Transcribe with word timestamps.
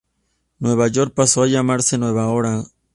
Nueva 0.57 0.87
York 0.87 1.13
pasó 1.13 1.43
a 1.43 1.47
llamarse 1.47 1.99
Nueva 1.99 2.27
Orange. 2.29 2.71